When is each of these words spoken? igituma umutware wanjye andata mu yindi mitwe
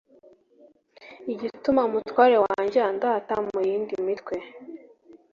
igituma 1.33 1.81
umutware 1.89 2.37
wanjye 2.45 2.79
andata 2.89 3.33
mu 3.47 3.59
yindi 3.67 3.93
mitwe 4.05 4.35